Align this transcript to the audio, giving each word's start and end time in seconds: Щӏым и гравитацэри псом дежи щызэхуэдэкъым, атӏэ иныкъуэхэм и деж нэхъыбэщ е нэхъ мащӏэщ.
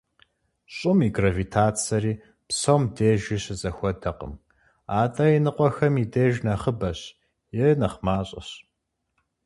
Щӏым 0.75 0.99
и 1.07 1.09
гравитацэри 1.15 2.13
псом 2.47 2.83
дежи 2.95 3.37
щызэхуэдэкъым, 3.43 4.33
атӏэ 5.01 5.25
иныкъуэхэм 5.37 5.95
и 6.03 6.05
деж 6.13 6.33
нэхъыбэщ 6.45 6.99
е 7.63 7.65
нэхъ 7.79 7.99
мащӏэщ. 8.05 8.49